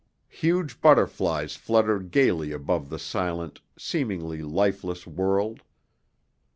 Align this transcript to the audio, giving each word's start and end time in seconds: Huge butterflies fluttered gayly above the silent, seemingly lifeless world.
Huge 0.29 0.81
butterflies 0.81 1.55
fluttered 1.55 2.09
gayly 2.09 2.51
above 2.51 2.89
the 2.89 2.97
silent, 2.97 3.61
seemingly 3.77 4.41
lifeless 4.41 5.05
world. 5.05 5.61